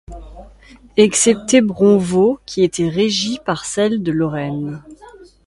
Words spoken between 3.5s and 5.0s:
celle de Lorraine.